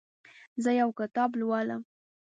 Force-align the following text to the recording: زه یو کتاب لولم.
زه 0.63 0.69
یو 0.81 0.89
کتاب 0.99 1.29
لولم. 1.39 1.81